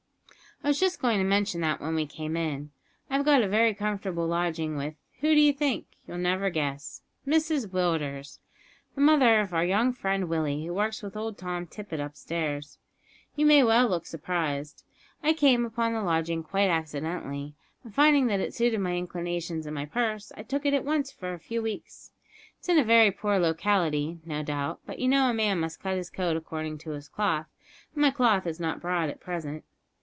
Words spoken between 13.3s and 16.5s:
You may well look surprised. I came upon the lodging